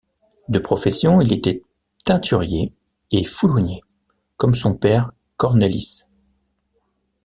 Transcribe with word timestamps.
De 0.49 0.57
profession, 0.57 1.21
il 1.21 1.31
était 1.31 1.61
teinturier 2.05 2.73
et 3.11 3.23
foulonnier, 3.23 3.81
comme 4.35 4.55
son 4.55 4.73
père 4.73 5.11
Cornelis. 5.37 6.01